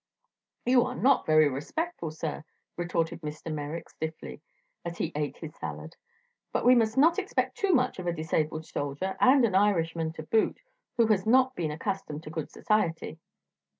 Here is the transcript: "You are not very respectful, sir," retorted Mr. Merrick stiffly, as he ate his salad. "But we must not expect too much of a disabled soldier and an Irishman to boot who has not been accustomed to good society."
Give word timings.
"You 0.65 0.81
are 0.85 0.95
not 0.95 1.27
very 1.27 1.47
respectful, 1.47 2.09
sir," 2.09 2.43
retorted 2.75 3.21
Mr. 3.21 3.53
Merrick 3.53 3.87
stiffly, 3.87 4.41
as 4.83 4.97
he 4.97 5.11
ate 5.15 5.37
his 5.37 5.53
salad. 5.55 5.95
"But 6.51 6.65
we 6.65 6.73
must 6.73 6.97
not 6.97 7.19
expect 7.19 7.55
too 7.55 7.71
much 7.71 7.99
of 7.99 8.07
a 8.07 8.11
disabled 8.11 8.65
soldier 8.65 9.15
and 9.19 9.45
an 9.45 9.53
Irishman 9.53 10.11
to 10.13 10.23
boot 10.23 10.59
who 10.97 11.05
has 11.05 11.27
not 11.27 11.53
been 11.55 11.69
accustomed 11.69 12.23
to 12.23 12.31
good 12.31 12.49
society." 12.49 13.19